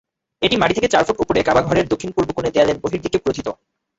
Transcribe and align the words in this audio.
এটি 0.41 0.55
মাটি 0.57 0.73
থেকে 0.73 0.91
চার 0.93 1.03
ফুট 1.07 1.17
ওপরে 1.19 1.39
কাবাঘরের 1.43 1.89
দক্ষিণ-পূর্ব 1.89 2.29
কোণে 2.33 2.53
দেয়ালের 2.53 2.81
বহির্দিকে 2.83 3.17
প্রোথিত। 3.19 3.47